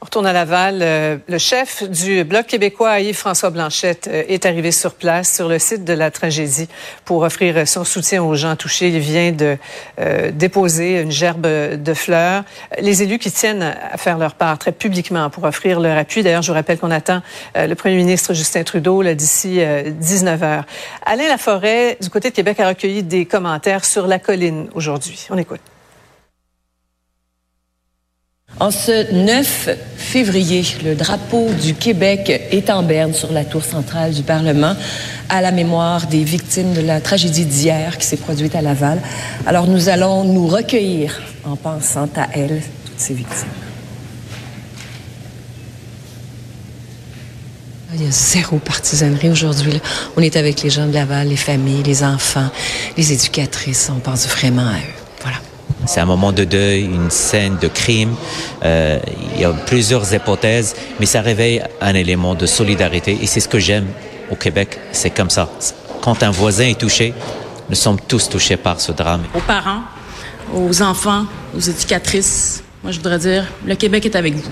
On 0.00 0.04
retourne 0.04 0.26
à 0.26 0.32
Laval. 0.32 0.78
Euh, 0.80 1.16
le 1.26 1.38
chef 1.38 1.82
du 1.82 2.22
Bloc 2.22 2.46
québécois, 2.46 3.00
Yves-François 3.00 3.50
Blanchette, 3.50 4.08
euh, 4.08 4.22
est 4.28 4.46
arrivé 4.46 4.70
sur 4.70 4.94
place, 4.94 5.34
sur 5.34 5.48
le 5.48 5.58
site 5.58 5.84
de 5.84 5.92
la 5.92 6.12
tragédie, 6.12 6.68
pour 7.04 7.22
offrir 7.22 7.66
son 7.66 7.82
soutien 7.82 8.22
aux 8.22 8.36
gens 8.36 8.54
touchés. 8.54 8.90
Il 8.90 9.00
vient 9.00 9.32
de 9.32 9.56
euh, 9.98 10.30
déposer 10.30 11.00
une 11.00 11.10
gerbe 11.10 11.48
de 11.48 11.94
fleurs. 11.94 12.44
Les 12.78 13.02
élus 13.02 13.18
qui 13.18 13.32
tiennent 13.32 13.62
à 13.62 13.96
faire 13.96 14.18
leur 14.18 14.34
part 14.34 14.56
très 14.58 14.70
publiquement 14.70 15.30
pour 15.30 15.42
offrir 15.42 15.80
leur 15.80 15.98
appui. 15.98 16.22
D'ailleurs, 16.22 16.42
je 16.42 16.52
vous 16.52 16.56
rappelle 16.56 16.78
qu'on 16.78 16.92
attend 16.92 17.20
le 17.56 17.74
premier 17.74 17.96
ministre 17.96 18.34
Justin 18.34 18.62
Trudeau 18.62 19.02
d'ici 19.02 19.60
19 19.84 20.42
heures. 20.44 20.64
Alain 21.04 21.26
Laforêt, 21.26 21.98
du 22.00 22.08
côté 22.08 22.30
de 22.30 22.34
Québec, 22.34 22.60
a 22.60 22.68
recueilli 22.68 23.02
des 23.02 23.26
commentaires 23.26 23.84
sur 23.84 24.06
la 24.06 24.20
colline 24.20 24.68
aujourd'hui. 24.74 25.26
On 25.30 25.38
écoute. 25.38 25.60
En 28.60 28.72
ce 28.72 29.12
9 29.12 29.68
février, 29.96 30.64
le 30.84 30.96
drapeau 30.96 31.48
du 31.62 31.74
Québec 31.74 32.48
est 32.50 32.70
en 32.70 32.82
berne 32.82 33.14
sur 33.14 33.32
la 33.32 33.44
tour 33.44 33.62
centrale 33.62 34.12
du 34.12 34.24
Parlement 34.24 34.74
à 35.28 35.40
la 35.40 35.52
mémoire 35.52 36.08
des 36.08 36.24
victimes 36.24 36.74
de 36.74 36.80
la 36.80 37.00
tragédie 37.00 37.44
d'hier 37.44 37.98
qui 37.98 38.06
s'est 38.06 38.16
produite 38.16 38.56
à 38.56 38.62
Laval. 38.62 39.00
Alors 39.46 39.68
nous 39.68 39.88
allons 39.88 40.24
nous 40.24 40.48
recueillir 40.48 41.20
en 41.44 41.54
pensant 41.54 42.08
à 42.16 42.26
elles, 42.34 42.60
toutes 42.84 42.98
ces 42.98 43.14
victimes. 43.14 43.46
Il 47.94 48.02
y 48.04 48.08
a 48.08 48.10
zéro 48.10 48.58
partisanerie 48.58 49.30
aujourd'hui. 49.30 49.80
On 50.16 50.20
est 50.20 50.36
avec 50.36 50.62
les 50.64 50.70
gens 50.70 50.86
de 50.86 50.94
Laval, 50.94 51.28
les 51.28 51.36
familles, 51.36 51.84
les 51.84 52.02
enfants, 52.02 52.50
les 52.96 53.12
éducatrices. 53.12 53.88
On 53.94 54.00
pense 54.00 54.26
vraiment 54.26 54.66
à 54.66 54.78
eux. 54.78 54.97
C'est 55.88 56.00
un 56.00 56.04
moment 56.04 56.32
de 56.32 56.44
deuil, 56.44 56.84
une 56.84 57.10
scène 57.10 57.56
de 57.56 57.66
crime. 57.66 58.14
Euh, 58.62 58.98
il 59.34 59.40
y 59.40 59.44
a 59.46 59.52
plusieurs 59.54 60.12
hypothèses, 60.12 60.76
mais 61.00 61.06
ça 61.06 61.22
réveille 61.22 61.62
un 61.80 61.94
élément 61.94 62.34
de 62.34 62.44
solidarité. 62.44 63.18
Et 63.22 63.26
c'est 63.26 63.40
ce 63.40 63.48
que 63.48 63.58
j'aime 63.58 63.86
au 64.30 64.36
Québec. 64.36 64.78
C'est 64.92 65.08
comme 65.08 65.30
ça. 65.30 65.50
Quand 66.02 66.22
un 66.22 66.30
voisin 66.30 66.66
est 66.66 66.78
touché, 66.78 67.14
nous 67.70 67.74
sommes 67.74 67.98
tous 68.06 68.28
touchés 68.28 68.58
par 68.58 68.82
ce 68.82 68.92
drame. 68.92 69.22
Aux 69.34 69.40
parents, 69.40 69.80
aux 70.52 70.82
enfants, 70.82 71.24
aux 71.56 71.60
éducatrices, 71.60 72.62
moi 72.82 72.92
je 72.92 72.98
voudrais 72.98 73.18
dire, 73.18 73.46
le 73.64 73.74
Québec 73.74 74.04
est 74.04 74.14
avec 74.14 74.34
vous. 74.34 74.50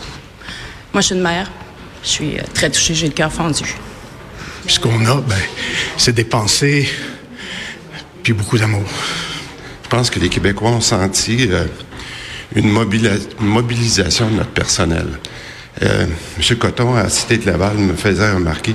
Moi 0.95 1.03
je 1.03 1.09
suis 1.09 1.17
une 1.17 1.23
mère, 1.23 1.50
je 2.03 2.09
suis 2.09 2.39
euh, 2.39 2.43
très 2.55 2.71
touchée, 2.71 2.95
j'ai 2.95 3.09
le 3.09 3.12
cœur 3.12 3.31
fendu. 3.31 3.77
Ce 4.67 4.81
qu'on 4.81 5.05
a, 5.05 5.17
ben, 5.17 5.37
c'est 5.98 6.15
des 6.15 6.25
pensées, 6.25 6.89
puis 8.23 8.33
beaucoup 8.33 8.56
d'amour. 8.56 8.89
Je 9.87 9.91
pense 9.97 10.11
que 10.11 10.19
les 10.19 10.29
Québécois 10.29 10.70
ont 10.70 10.81
senti 10.81 11.47
euh, 11.48 11.65
une, 12.56 12.69
mobilisation 12.70 14.28
de 14.28 14.34
notre 14.34 14.51
personnel. 14.51 15.06
Euh, 15.81 16.06
M. 16.39 16.59
Coton, 16.59 16.97
à 16.97 17.09
Cité 17.09 17.39
de 17.39 17.47
Laval, 17.47 17.77
me 17.77 17.95
faisait 17.95 18.33
remarquer 18.33 18.75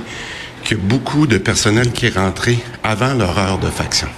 qu'il 0.64 0.78
y 0.78 0.80
a 0.80 0.82
beaucoup 0.82 1.26
de 1.26 1.36
personnel 1.36 1.92
qui 1.92 2.06
est 2.06 2.16
rentré 2.16 2.58
avant 2.82 3.12
leur 3.12 3.38
heure 3.38 3.58
de 3.58 3.68
faction, 3.68 4.08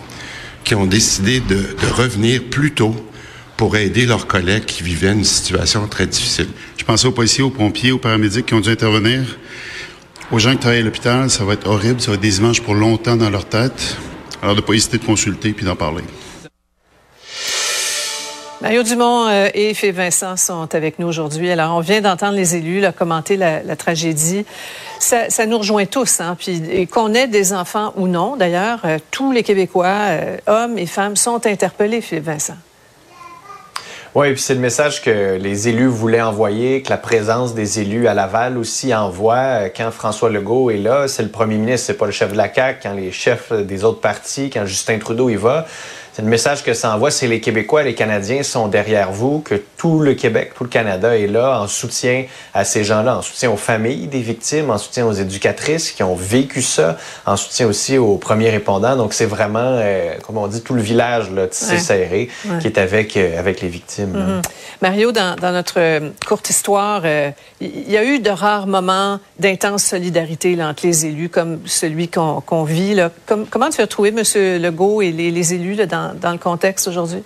qui 0.63 0.77
ont 0.77 0.87
décidé 0.87 1.41
de, 1.41 1.57
de 1.57 1.87
revenir 1.93 2.45
plus 2.45 2.71
tôt 2.71 2.95
pour 3.57 3.77
aider 3.77 4.07
leurs 4.07 4.29
collègues 4.29 4.65
qui 4.65 4.85
vivaient 4.85 5.15
une 5.15 5.25
situation 5.25 5.89
très 5.89 6.07
difficile. 6.07 6.51
Je 6.77 6.85
pensais 6.85 7.09
aux 7.09 7.13
policiers, 7.13 7.43
aux 7.43 7.51
pompiers, 7.51 7.91
aux 7.91 7.99
paramédics 7.99 8.47
qui 8.47 8.55
ont 8.55 8.61
dû 8.61 8.71
intervenir. 8.71 9.37
Aux 10.31 10.39
gens 10.39 10.53
qui 10.53 10.59
travaillent 10.59 10.79
à 10.79 10.85
l'hôpital, 10.85 11.29
ça 11.29 11.45
va 11.45 11.55
être 11.55 11.67
horrible, 11.67 12.01
ça 12.01 12.13
va 12.13 12.15
être 12.15 12.21
des 12.21 12.39
images 12.39 12.63
pour 12.63 12.77
longtemps 12.77 13.17
dans 13.17 13.31
leur 13.31 13.47
tête. 13.49 13.97
Alors 14.41 14.55
de 14.55 14.61
ne 14.61 14.65
pas 14.65 14.75
hésiter 14.75 14.99
de 14.99 15.05
consulter 15.05 15.53
puis 15.55 15.65
d'en 15.65 15.75
parler. 15.75 16.05
Mario 18.61 18.83
Dumont 18.83 19.27
euh, 19.29 19.49
et 19.53 19.75
Philippe 19.75 19.97
Vincent 19.97 20.37
sont 20.37 20.75
avec 20.75 20.99
nous 20.99 21.09
aujourd'hui. 21.09 21.51
Alors, 21.51 21.77
on 21.77 21.81
vient 21.81 22.01
d'entendre 22.01 22.37
les 22.37 22.57
élus 22.57 22.85
commenter 22.97 23.37
la, 23.37 23.77
tragédie. 23.77 24.47
Ça, 25.01 25.47
nous 25.47 25.59
rejoint 25.59 25.87
tous, 25.87 26.21
hein? 26.21 26.37
Puis 26.39 26.87
qu'on 26.87 27.13
ait 27.15 27.27
des 27.27 27.53
enfants 27.53 27.93
ou 27.97 28.07
non, 28.07 28.37
d'ailleurs, 28.37 28.81
euh, 28.85 28.99
tous 29.11 29.33
les 29.33 29.43
Québécois, 29.43 29.87
euh, 29.87 30.37
hommes 30.47 30.79
et 30.79 30.87
femmes, 30.87 31.17
sont 31.17 31.47
interpellés, 31.47 32.01
Philippe 32.01 32.25
Vincent. 32.25 32.57
Oui, 34.15 34.33
puis 34.33 34.41
c'est 34.41 34.55
le 34.55 34.61
message 34.61 35.03
que 35.03 35.37
les 35.37 35.69
élus 35.69 35.89
voulaient 35.89 36.23
envoyer, 36.23 36.83
que 36.83 36.91
la 36.91 36.97
présence 36.97 37.53
des 37.53 37.81
élus 37.81 38.07
à 38.07 38.15
Laval 38.15 38.57
aussi 38.57 38.95
envoie. 38.95 39.69
Quand 39.77 39.91
François 39.91 40.31
Legault 40.31 40.71
est 40.71 40.79
là, 40.79 41.09
c'est 41.09 41.25
le 41.25 41.31
premier 41.31 41.57
ministre, 41.57 41.89
c'est 41.89 41.99
pas 41.99 42.07
le 42.07 42.13
chef 42.13 42.31
de 42.31 42.37
la 42.37 42.53
CAQ. 42.53 42.79
Quand 42.81 42.95
les 42.95 43.11
chefs 43.11 43.53
des 43.53 43.83
autres 43.83 44.01
partis, 44.01 44.51
quand 44.51 44.67
Justin 44.67 45.01
Trudeau 45.01 45.29
y 45.31 45.35
va, 45.35 45.67
c'est 46.15 46.23
le 46.23 46.29
message 46.29 46.63
que 46.63 46.75
ça 46.75 46.95
envoie, 46.95 47.11
c'est 47.11 47.27
les 47.27 47.41
Québécois 47.41 47.83
et 47.83 47.87
les 47.87 47.95
Canadiens 47.97 48.45
sont 48.45 48.69
derrière 48.69 49.11
vous, 49.11 49.41
que 49.41 49.57
tout 49.77 49.99
le 49.99 50.15
Québec, 50.15 50.53
tout 50.57 50.63
le 50.63 50.71
Canada 50.71 51.19
est 51.19 51.27
là 51.27 51.61
en 51.61 51.67
soutien 51.67 52.27
à 52.55 52.65
ces 52.65 52.85
gens-là, 52.85 53.17
en 53.17 53.23
soutien 53.23 53.51
aux 53.51 53.57
familles 53.57 54.07
des 54.07 54.21
victimes, 54.21 54.71
en 54.71 54.79
soutien 54.79 55.07
aux 55.07 55.13
éducatrices 55.13 55.91
qui 55.91 56.05
ont 56.05 56.15
vécu 56.15 56.63
ça, 56.63 56.99
en 57.27 57.37
soutien 57.37 57.67
aussi 57.67 57.99
aux 57.99 58.17
premiers 58.17 58.51
répondants. 58.51 58.95
Donc 58.95 59.13
c'est 59.13 59.27
vraiment, 59.27 59.59
euh, 59.59 60.15
comme 60.25 60.39
on 60.39 60.47
dit, 60.47 60.63
tout 60.63 60.75
le 60.75 60.83
village 60.83 61.33
là, 61.33 61.49
tissé 61.49 61.79
serré 61.79 62.31
qui 62.61 62.69
est 62.69 62.79
avec, 62.79 63.17
euh, 63.17 63.37
avec 63.37 63.61
les 63.61 63.69
victimes. 63.69 64.15
Mm-hmm. 64.15 64.49
Mario, 64.83 65.11
dans, 65.11 65.35
dans, 65.35 65.51
notre 65.51 65.81
euh, 65.81 66.11
courte 66.29 66.49
histoire, 66.49 67.03
il 67.61 67.91
y 67.91 67.97
a 67.97 68.05
eu 68.05 68.21
de 68.21 68.31
rares 68.31 68.69
moments 68.69 69.19
d'intense 69.41 69.83
solidarité 69.83 70.55
là, 70.55 70.69
entre 70.69 70.87
les 70.87 71.07
élus, 71.07 71.29
comme 71.29 71.59
celui 71.67 72.07
qu'on 72.07 72.63
vit. 72.63 72.95
Là. 72.95 73.11
comment 73.27 73.71
tu 73.71 73.81
as 73.81 73.89
trouvé 73.89 74.11
M. 74.11 74.63
Legault 74.63 75.03
et 75.03 75.11
les, 75.11 75.33
les 75.33 75.55
élus 75.55 75.75
là, 75.75 75.87
dans 75.87 76.04
dans, 76.21 76.33
le 76.33 76.39
contexte 76.39 76.89
aujourd'hui? 76.89 77.23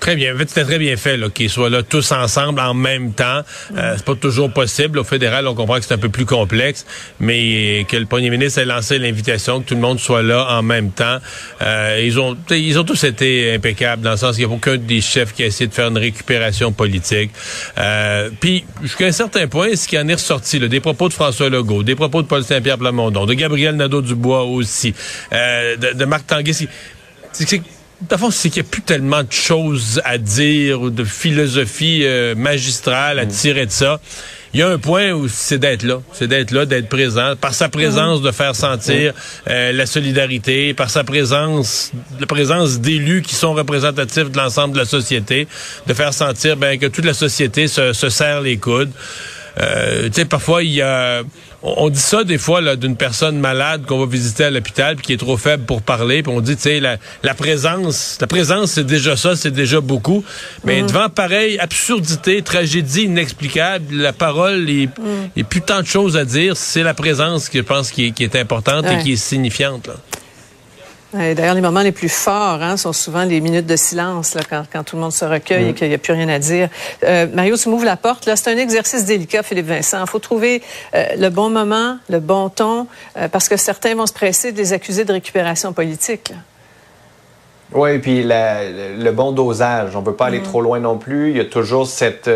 Très 0.00 0.14
bien. 0.14 0.34
C'était 0.38 0.64
très 0.64 0.78
bien 0.78 0.96
fait 0.96 1.18
qu'ils 1.32 1.50
soient 1.50 1.70
là 1.70 1.82
tous 1.82 2.12
ensemble 2.12 2.60
en 2.60 2.74
même 2.74 3.12
temps. 3.12 3.40
Euh, 3.76 3.94
c'est 3.96 4.04
pas 4.04 4.14
toujours 4.14 4.52
possible. 4.52 4.98
Au 4.98 5.04
fédéral, 5.04 5.48
on 5.48 5.54
comprend 5.54 5.78
que 5.78 5.84
c'est 5.84 5.94
un 5.94 5.98
peu 5.98 6.10
plus 6.10 6.26
complexe, 6.26 6.86
mais 7.18 7.86
que 7.88 7.96
le 7.96 8.06
premier 8.06 8.30
ministre 8.30 8.60
ait 8.60 8.66
lancé 8.66 8.98
l'invitation, 8.98 9.60
que 9.60 9.68
tout 9.68 9.74
le 9.74 9.80
monde 9.80 9.98
soit 9.98 10.22
là 10.22 10.46
en 10.50 10.62
même 10.62 10.90
temps. 10.90 11.18
Euh, 11.62 12.00
ils 12.04 12.20
ont 12.20 12.36
ils 12.50 12.78
ont 12.78 12.84
tous 12.84 13.04
été 13.04 13.54
impeccables 13.54 14.02
dans 14.02 14.12
le 14.12 14.16
sens 14.16 14.36
qu'il 14.36 14.46
n'y 14.46 14.52
a 14.52 14.54
aucun 14.54 14.76
des 14.76 15.00
chefs 15.00 15.32
qui 15.32 15.42
a 15.42 15.46
essayé 15.46 15.66
de 15.66 15.74
faire 15.74 15.88
une 15.88 15.98
récupération 15.98 16.72
politique. 16.72 17.30
Euh, 17.78 18.30
puis, 18.38 18.64
jusqu'à 18.82 19.06
un 19.06 19.12
certain 19.12 19.48
point, 19.48 19.74
ce 19.74 19.88
qui 19.88 19.98
en 19.98 20.06
est 20.08 20.14
ressorti, 20.14 20.58
là, 20.58 20.68
des 20.68 20.80
propos 20.80 21.08
de 21.08 21.14
François 21.14 21.48
Legault, 21.48 21.82
des 21.82 21.96
propos 21.96 22.22
de 22.22 22.26
Paul 22.26 22.44
Saint-Pierre 22.44 22.78
Plamondon, 22.78 23.24
de 23.24 23.34
Gabriel 23.34 23.76
Nadeau-Dubois 23.76 24.44
aussi, 24.44 24.94
euh, 25.32 25.76
de, 25.76 25.98
de 25.98 26.04
Marc 26.04 26.26
Tanguay, 26.26 26.52
c'est 26.52 27.62
D'abord, 28.02 28.30
c'est 28.30 28.50
qu'il 28.50 28.62
n'y 28.62 28.68
a 28.68 28.70
plus 28.70 28.82
tellement 28.82 29.22
de 29.22 29.32
choses 29.32 30.02
à 30.04 30.18
dire 30.18 30.82
ou 30.82 30.90
de 30.90 31.02
philosophie 31.02 32.02
euh, 32.04 32.34
magistrale 32.34 33.18
à 33.18 33.24
mm. 33.24 33.28
tirer 33.28 33.66
de 33.66 33.70
ça. 33.70 34.00
Il 34.52 34.60
y 34.60 34.62
a 34.62 34.68
un 34.68 34.78
point 34.78 35.12
où 35.12 35.28
c'est 35.28 35.58
d'être 35.58 35.82
là, 35.82 36.00
c'est 36.12 36.28
d'être 36.28 36.50
là, 36.50 36.66
d'être 36.66 36.88
présent, 36.88 37.36
par 37.36 37.54
sa 37.54 37.70
présence, 37.70 38.20
de 38.20 38.30
faire 38.32 38.54
sentir 38.54 39.12
mm. 39.12 39.48
euh, 39.48 39.72
la 39.72 39.86
solidarité, 39.86 40.74
par 40.74 40.90
sa 40.90 41.04
présence, 41.04 41.92
la 42.20 42.26
présence 42.26 42.80
d'élus 42.80 43.22
qui 43.22 43.34
sont 43.34 43.54
représentatifs 43.54 44.30
de 44.30 44.36
l'ensemble 44.36 44.74
de 44.74 44.78
la 44.80 44.84
société, 44.84 45.48
de 45.86 45.94
faire 45.94 46.12
sentir 46.12 46.58
ben, 46.58 46.78
que 46.78 46.86
toute 46.86 47.04
la 47.06 47.14
société 47.14 47.66
se, 47.66 47.94
se 47.94 48.10
serre 48.10 48.42
les 48.42 48.58
coudes. 48.58 48.92
Euh, 49.58 50.08
tu 50.08 50.12
sais, 50.12 50.24
parfois, 50.26 50.62
il 50.62 50.72
y 50.72 50.82
a... 50.82 51.22
On, 51.68 51.90
dit 51.90 52.00
ça 52.00 52.22
des 52.22 52.38
fois 52.38 52.60
là, 52.60 52.76
d'une 52.76 52.96
personne 52.96 53.38
malade 53.38 53.86
qu'on 53.86 53.98
va 53.98 54.06
visiter 54.06 54.44
à 54.44 54.50
l'hôpital 54.50 54.94
puis 54.94 55.06
qui 55.06 55.12
est 55.12 55.16
trop 55.16 55.36
faible 55.36 55.64
pour 55.64 55.82
parler. 55.82 56.22
Puis 56.22 56.32
on 56.32 56.40
dit, 56.40 56.54
tu 56.54 56.62
sais, 56.62 56.80
la, 56.80 56.96
la, 57.24 57.34
présence, 57.34 58.18
la 58.20 58.28
présence, 58.28 58.72
c'est 58.72 58.86
déjà 58.86 59.16
ça, 59.16 59.34
c'est 59.34 59.50
déjà 59.50 59.80
beaucoup. 59.80 60.24
Mais 60.64 60.82
mm. 60.82 60.86
devant 60.86 61.08
pareil 61.08 61.58
absurdité, 61.58 62.42
tragédie 62.42 63.02
inexplicable, 63.02 63.96
la 63.96 64.12
parole 64.12 64.70
et, 64.70 64.86
mm. 64.86 64.90
et 65.34 65.42
plus 65.42 65.60
tant 65.60 65.80
de 65.80 65.86
choses 65.86 66.16
à 66.16 66.24
dire. 66.24 66.56
C'est 66.56 66.84
la 66.84 66.94
présence 66.94 67.48
que 67.48 67.58
je 67.58 67.64
pense 67.64 67.90
qui 67.90 68.06
est, 68.06 68.10
qui 68.12 68.22
est 68.22 68.36
importante 68.36 68.86
et 68.86 69.02
qui 69.02 69.12
est 69.12 69.16
signifiante. 69.16 69.88
Là. 69.88 69.94
D'ailleurs, 71.16 71.54
les 71.54 71.60
moments 71.60 71.82
les 71.82 71.92
plus 71.92 72.08
forts 72.08 72.62
hein, 72.62 72.76
sont 72.76 72.92
souvent 72.92 73.24
les 73.24 73.40
minutes 73.40 73.66
de 73.66 73.76
silence, 73.76 74.34
là, 74.34 74.42
quand, 74.48 74.64
quand, 74.70 74.84
tout 74.84 74.96
le 74.96 75.02
monde 75.02 75.12
se 75.12 75.24
recueille 75.24 75.68
et 75.68 75.72
mm. 75.72 75.74
qu'il 75.74 75.88
n'y 75.88 75.94
a 75.94 75.98
plus 75.98 76.12
rien 76.12 76.28
à 76.28 76.38
dire. 76.38 76.68
Euh, 77.04 77.26
Mario, 77.32 77.56
tu 77.56 77.68
m'ouvres 77.68 77.84
la 77.84 77.96
porte. 77.96 78.26
Là, 78.26 78.36
c'est 78.36 78.52
un 78.52 78.58
exercice 78.58 79.04
délicat, 79.04 79.42
Philippe 79.42 79.66
Vincent. 79.66 80.00
Il 80.00 80.08
faut 80.08 80.18
trouver 80.18 80.62
euh, 80.94 81.04
le 81.18 81.28
bon 81.28 81.50
moment, 81.50 81.98
le 82.08 82.20
bon 82.20 82.48
ton, 82.48 82.86
euh, 83.16 83.28
parce 83.28 83.48
que 83.48 83.56
certains 83.56 83.94
vont 83.94 84.06
se 84.06 84.12
presser 84.12 84.52
de 84.52 84.58
les 84.58 84.72
accuser 84.72 85.04
de 85.04 85.12
récupération 85.12 85.72
politique. 85.72 86.32
Oui, 87.72 87.92
et 87.92 87.98
puis 87.98 88.22
le 88.24 89.10
bon 89.10 89.32
dosage. 89.32 89.96
On 89.96 90.00
ne 90.00 90.04
peut 90.04 90.14
pas 90.14 90.26
aller 90.26 90.40
mm. 90.40 90.44
trop 90.44 90.60
loin 90.60 90.78
non 90.78 90.98
plus. 90.98 91.30
Il 91.30 91.36
y 91.36 91.40
a 91.40 91.44
toujours 91.44 91.86
cette 91.86 92.30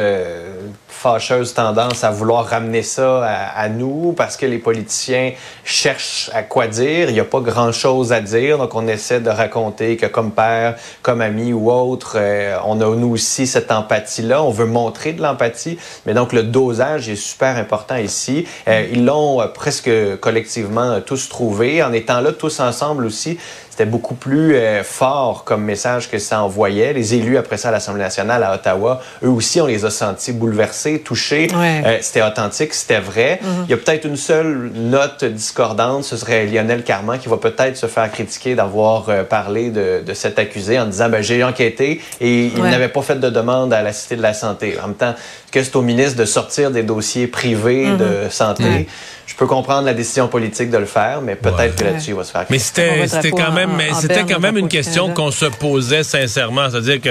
fâcheuse 1.01 1.55
tendance 1.55 2.05
à 2.05 2.11
vouloir 2.11 2.45
ramener 2.45 2.83
ça 2.83 3.25
à, 3.25 3.71
nous 3.71 4.13
parce 4.13 4.37
que 4.37 4.45
les 4.45 4.59
politiciens 4.59 5.33
cherchent 5.65 6.31
à 6.35 6.43
quoi 6.43 6.67
dire. 6.67 7.09
Il 7.09 7.15
n'y 7.15 7.21
a 7.21 7.25
pas 7.25 7.41
grand-chose 7.41 8.13
à 8.13 8.21
dire, 8.21 8.59
donc 8.59 8.75
on 8.75 8.87
essaie 8.87 9.21
de 9.21 9.31
raconter 9.31 9.97
que 9.97 10.05
comme 10.05 10.31
père, 10.31 10.77
comme 11.01 11.23
ami 11.23 11.55
ou 11.55 11.71
autre, 11.71 12.17
euh, 12.17 12.59
on 12.67 12.83
a 12.83 12.95
nous 12.95 13.13
aussi 13.13 13.47
cette 13.47 13.73
empathie-là. 13.73 14.43
On 14.43 14.51
veut 14.51 14.67
montrer 14.67 15.15
de 15.15 15.23
l'empathie, 15.23 15.79
mais 16.05 16.13
donc 16.13 16.35
le 16.35 16.43
dosage 16.43 17.09
est 17.09 17.17
super 17.17 17.57
important 17.57 17.97
ici. 17.97 18.47
Euh, 18.69 18.87
ils 18.93 19.07
l'ont 19.07 19.41
presque 19.55 19.91
collectivement 20.21 21.01
tous 21.01 21.31
trouvé 21.31 21.83
en 21.83 21.95
étant 21.95 22.21
là 22.21 22.33
tous 22.33 22.61
ensemble 22.61 23.07
aussi 23.07 23.39
c'était 23.81 23.91
beaucoup 23.91 24.15
plus 24.15 24.57
euh, 24.57 24.83
fort 24.83 25.45
comme 25.45 25.63
message 25.63 26.11
que 26.11 26.19
ça 26.19 26.43
envoyait. 26.43 26.93
Les 26.93 27.15
élus, 27.15 27.39
après 27.39 27.57
ça, 27.57 27.69
à 27.69 27.71
l'Assemblée 27.71 28.03
nationale, 28.03 28.43
à 28.43 28.55
Ottawa, 28.55 29.01
eux 29.23 29.31
aussi, 29.31 29.59
on 29.59 29.67
les 29.67 29.87
a 29.87 29.91
sentis 29.91 30.33
bouleversés, 30.33 30.90
touchés. 30.99 31.49
Euh, 31.55 31.99
c'était 32.01 32.23
authentique, 32.23 32.75
c'était 32.75 33.01
vrai. 33.01 33.41
Mhm. 33.43 33.65
Il 33.67 33.71
y 33.71 33.75
a 33.75 33.77
peut-être 33.77 34.05
une 34.05 34.17
seule 34.17 34.71
note 34.75 35.25
discordante, 35.25 36.05
ce 36.05 36.17
serait 36.17 36.47
Lionel 36.47 36.83
Carman 36.83 37.19
qui 37.19 37.29
va 37.29 37.37
peut-être 37.37 37.77
se 37.77 37.87
faire 37.87 38.11
critiquer 38.11 38.55
d'avoir 38.55 39.09
euh, 39.09 39.23
parlé 39.23 39.71
de, 39.71 40.03
de, 40.05 40.15
cet 40.15 40.39
accusé 40.39 40.79
en 40.79 40.87
disant, 40.87 41.09
ben, 41.09 41.23
j'ai 41.23 41.43
enquêté 41.45 42.01
et 42.21 42.47
il 42.47 42.63
n'avait 42.63 42.89
pas 42.89 43.03
fait 43.03 43.19
de 43.19 43.31
demande 43.31 43.73
à 43.73 43.83
la 43.83 43.93
Cité 43.93 44.17
de 44.17 44.23
la 44.23 44.35
Santé. 44.35 44.77
En 44.83 44.89
même 44.89 44.97
temps, 44.97 45.15
que 45.53 45.63
c'est 45.63 45.77
au 45.77 45.83
ministre 45.83 46.19
de 46.19 46.25
sortir 46.25 46.71
des 46.71 46.83
dossiers 46.83 47.27
privés 47.27 47.87
mhm. 47.87 47.97
de 47.97 48.29
santé 48.31 48.87
je 49.31 49.37
peux 49.37 49.47
comprendre 49.47 49.87
la 49.87 49.95
décision 49.95 50.27
politique 50.27 50.71
de 50.71 50.77
le 50.77 50.87
faire, 50.87 51.21
mais 51.23 51.37
peut-être 51.37 51.77
que 51.77 51.85
là-dessus, 51.85 52.11
il 52.11 52.17
va 52.17 52.25
se 52.25 52.33
faire. 52.33 52.47
Mais 52.51 52.59
c'était 52.59 53.31
quand 53.31 53.53
même, 53.53 53.71
mais 53.77 53.91
c'était 53.95 54.25
quand 54.25 54.41
même 54.41 54.57
une 54.57 54.69
question 54.69 55.15
qu'on 55.15 55.31
se 55.31 55.47
posait 55.47 56.03
sincèrement, 56.03 56.69
c'est-à-dire 56.69 57.01
que 57.01 57.11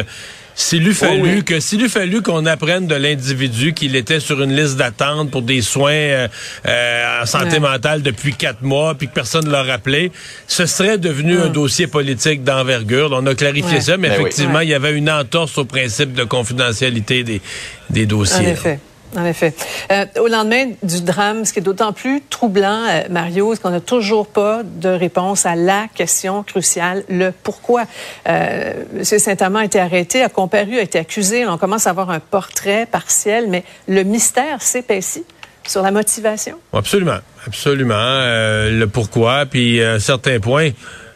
s'il 0.60 0.84
lui 0.84 0.94
fallu 0.94 1.44
que 1.44 1.62
s'il 1.62 1.80
lui 1.80 1.88
fallu 1.88 2.22
qu'on 2.22 2.46
apprenne 2.46 2.86
de 2.86 2.96
l'individu 2.96 3.74
qu'il 3.74 3.96
était 3.96 4.20
sur 4.20 4.42
une 4.42 4.54
liste 4.54 4.76
d'attente 4.76 5.32
pour 5.32 5.42
des 5.42 5.62
soins 5.62 5.92
euh, 5.94 6.28
euh, 6.68 7.22
en 7.22 7.26
santé 7.26 7.60
mentale 7.60 8.02
depuis 8.02 8.34
quatre 8.34 8.62
mois, 8.62 8.94
puis 8.96 9.08
que 9.08 9.14
personne 9.14 9.46
ne 9.46 9.52
l'a 9.52 9.64
rappelé, 9.64 10.12
ce 10.48 10.66
serait 10.66 10.98
devenu 10.98 11.40
un 11.40 11.48
dossier 11.48 11.88
politique 11.88 12.44
d'envergure. 12.44 13.12
On 13.14 13.26
a 13.26 13.36
clarifié 13.36 13.80
ça, 13.80 13.96
mais 13.96 14.10
ben 14.10 14.20
effectivement, 14.20 14.60
il 14.60 14.70
y 14.70 14.74
avait 14.74 14.94
une 14.94 15.10
entorse 15.10 15.58
au 15.58 15.66
principe 15.66 16.12
de 16.14 16.26
confidentialité 16.26 17.24
des, 17.24 17.42
des 17.90 18.06
dossiers. 18.06 18.48
En 18.48 18.50
effet. 18.50 18.80
En 19.18 19.26
effet. 19.26 19.54
Euh, 19.92 20.06
au 20.20 20.28
lendemain 20.28 20.72
du 20.84 21.02
drame, 21.02 21.44
ce 21.44 21.54
qui 21.54 21.60
est 21.60 21.64
d'autant 21.64 21.94
plus 21.94 22.22
troublant, 22.30 22.86
euh, 22.88 23.04
Mario, 23.10 23.56
c'est 23.56 23.62
qu'on 23.62 23.72
n'a 23.72 23.80
toujours 23.80 24.28
pas 24.28 24.62
de 24.64 24.90
réponse 24.90 25.48
à 25.48 25.56
la 25.56 25.88
question 25.96 26.44
cruciale, 26.44 27.04
le 27.10 27.32
pourquoi. 27.32 27.86
Euh, 28.28 28.74
M. 28.96 29.04
Saint-Amand 29.04 29.60
a 29.60 29.66
été 29.66 29.80
arrêté, 29.80 30.22
a 30.22 30.30
comparu, 30.30 30.78
a 30.78 30.82
été 30.82 31.00
accusé. 31.00 31.48
On 31.48 31.58
commence 31.58 31.88
à 31.88 31.90
avoir 31.90 32.12
un 32.12 32.20
portrait 32.20 32.86
partiel, 32.86 33.46
mais 33.50 33.64
le 33.88 34.04
mystère 34.04 34.62
s'épaissit 34.62 35.26
sur 35.66 35.82
la 35.82 35.92
motivation. 35.92 36.60
Absolument, 36.74 37.20
absolument. 37.48 37.96
Euh, 37.96 38.72
le 38.72 38.88
pourquoi, 38.88 39.46
puis 39.48 39.84
à 39.84 39.94
un 39.94 40.00
certain 40.00 40.40
point 40.40 40.70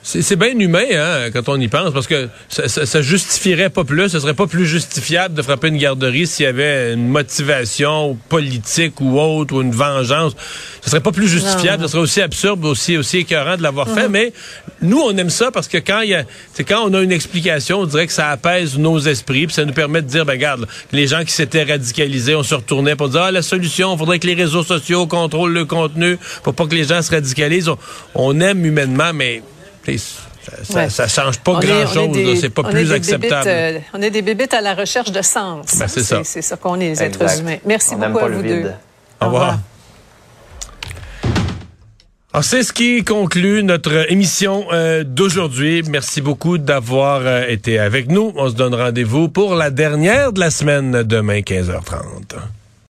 c'est 0.05 0.35
bien 0.35 0.59
humain, 0.59 0.83
hein, 0.91 1.31
quand 1.31 1.47
on 1.47 1.59
y 1.59 1.69
pense, 1.69 1.93
parce 1.93 2.07
que 2.07 2.27
ça, 2.49 2.67
ça, 2.67 3.01
justifierait 3.01 3.69
pas 3.69 3.85
plus, 3.85 4.09
ce 4.09 4.19
serait 4.19 4.33
pas 4.33 4.47
plus 4.47 4.65
justifiable 4.65 5.33
de 5.33 5.41
frapper 5.41 5.69
une 5.69 5.77
garderie 5.77 6.27
s'il 6.27 6.43
y 6.43 6.47
avait 6.47 6.93
une 6.93 7.07
motivation 7.07 8.17
politique 8.27 8.99
ou 8.99 9.17
autre, 9.17 9.55
ou 9.55 9.61
une 9.61 9.71
vengeance. 9.71 10.35
Ce 10.81 10.89
serait 10.89 10.99
pas 10.99 11.13
plus 11.13 11.29
justifiable, 11.29 11.83
ce 11.83 11.87
serait 11.87 12.01
aussi 12.01 12.21
absurde, 12.21 12.65
aussi, 12.65 12.97
aussi 12.97 13.19
écœurant 13.19 13.55
de 13.55 13.63
l'avoir 13.63 13.87
fait, 13.87 14.07
mhm. 14.07 14.11
mais 14.11 14.33
nous, 14.81 14.99
on 14.99 15.15
aime 15.15 15.29
ça 15.29 15.51
parce 15.51 15.69
que 15.69 15.77
quand 15.77 16.01
il 16.01 16.09
y 16.09 16.15
a, 16.15 16.25
c'est 16.53 16.65
quand 16.65 16.83
on 16.85 16.93
a 16.93 17.01
une 17.01 17.13
explication, 17.13 17.79
on 17.79 17.85
dirait 17.85 18.07
que 18.07 18.13
ça 18.13 18.27
apaise 18.27 18.77
nos 18.77 18.99
esprits, 18.99 19.47
puis 19.47 19.55
ça 19.55 19.63
nous 19.63 19.73
permet 19.73 20.01
de 20.01 20.07
dire, 20.07 20.25
ben, 20.25 20.33
regarde, 20.33 20.67
les 20.91 21.07
gens 21.07 21.23
qui 21.23 21.31
s'étaient 21.31 21.63
radicalisés, 21.63 22.35
on 22.35 22.43
se 22.43 22.55
retournait 22.55 22.97
pour 22.97 23.07
dire, 23.07 23.21
ah, 23.21 23.31
la 23.31 23.41
solution, 23.41 23.93
il 23.95 23.97
faudrait 23.97 24.19
que 24.19 24.27
les 24.27 24.33
réseaux 24.33 24.63
sociaux 24.63 25.07
contrôlent 25.07 25.53
le 25.53 25.63
contenu 25.63 26.17
pour 26.43 26.53
pas 26.53 26.67
que 26.67 26.75
les 26.75 26.83
gens 26.83 27.01
se 27.01 27.11
radicalisent. 27.11 27.71
on 28.15 28.41
aime 28.41 28.65
humainement, 28.65 29.13
mais 29.13 29.41
ça, 30.63 30.89
ça, 30.89 31.07
change 31.07 31.39
pas 31.39 31.59
grand-chose. 31.59 32.39
C'est 32.39 32.49
pas 32.49 32.63
plus 32.63 32.91
acceptable. 32.91 33.47
Euh, 33.47 33.79
on 33.93 34.01
est 34.01 34.09
des 34.09 34.21
bébites 34.21 34.53
à 34.53 34.61
la 34.61 34.73
recherche 34.73 35.11
de 35.11 35.21
sens. 35.21 35.77
Ben, 35.77 35.87
c'est 35.87 36.03
ça. 36.03 36.21
C'est 36.23 36.41
ça 36.41 36.57
qu'on 36.57 36.79
est, 36.79 36.89
les 36.89 37.03
êtres 37.03 37.39
humains. 37.39 37.57
Merci 37.65 37.95
beaucoup 37.95 38.19
à 38.19 38.29
vous 38.29 38.41
deux. 38.41 38.71
Au 39.21 39.25
revoir. 39.25 39.59
Alors, 42.33 42.43
c'est 42.43 42.63
ce 42.63 42.73
qui 42.73 43.03
conclut 43.03 43.61
notre 43.61 44.11
émission 44.11 44.65
euh, 44.71 45.03
d'aujourd'hui. 45.03 45.83
Merci 45.87 46.19
beaucoup 46.19 46.57
d'avoir 46.57 47.21
euh, 47.23 47.45
été 47.47 47.77
avec 47.77 48.09
nous. 48.09 48.33
On 48.35 48.49
se 48.49 48.55
donne 48.55 48.73
rendez-vous 48.73 49.29
pour 49.29 49.53
la 49.53 49.69
dernière 49.69 50.33
de 50.33 50.39
la 50.39 50.49
semaine 50.49 51.03
demain, 51.03 51.41
15h30. 51.41 52.39